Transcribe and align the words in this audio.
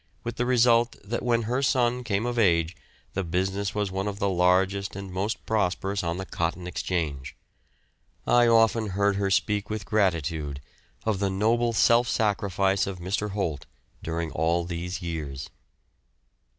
with 0.23 0.37
the 0.37 0.47
result 0.47 0.95
that 1.03 1.21
when 1.21 1.43
her 1.43 1.61
son 1.61 2.03
came 2.03 2.25
of 2.25 2.39
age 2.39 2.75
the 3.13 3.23
business 3.23 3.75
was 3.75 3.91
one 3.91 4.07
of 4.07 4.17
the 4.17 4.27
largest 4.29 4.95
and 4.95 5.13
most 5.13 5.45
prosperous 5.45 6.03
on 6.03 6.17
the 6.17 6.25
Cotton 6.25 6.65
Exchange. 6.65 7.35
I 8.25 8.47
often 8.47 8.87
heard 8.97 9.17
her 9.17 9.29
speak 9.29 9.69
with 9.69 9.85
gratitude 9.85 10.59
of 11.05 11.19
the 11.19 11.29
noble 11.29 11.71
self 11.71 12.07
sacrifice 12.07 12.87
of 12.87 12.97
Mr. 12.97 13.29
Holt 13.29 13.67
during 14.01 14.31
all 14.31 14.63
these 14.65 15.03
years. 15.03 15.51